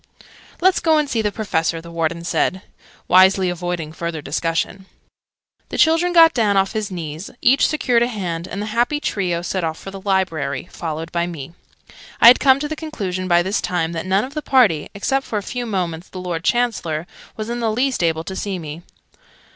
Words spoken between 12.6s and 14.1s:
to the conclusion by this time that